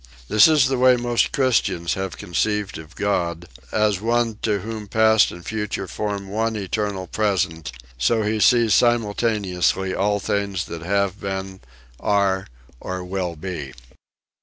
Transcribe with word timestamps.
This 0.29 0.47
is 0.47 0.65
the 0.67 0.79
way 0.79 0.95
most 0.97 1.31
Christians 1.31 1.93
have 1.93 2.17
con 2.17 2.33
ceived 2.33 2.79
of 2.79 2.95
God, 2.95 3.47
as 3.71 4.01
one 4.01 4.39
to 4.41 4.61
whom 4.61 4.87
past 4.87 5.29
and 5.29 5.45
future 5.45 5.85
form 5.87 6.27
one 6.27 6.55
eternal 6.55 7.05
present, 7.05 7.71
so 7.99 8.23
he 8.23 8.39
sees 8.39 8.73
simultaneously 8.73 9.93
all 9.93 10.19
things 10.19 10.65
that 10.65 10.81
have 10.81 11.19
been, 11.19 11.59
are 11.99 12.47
or 12.79 13.03
will 13.03 13.35
be. 13.35 13.73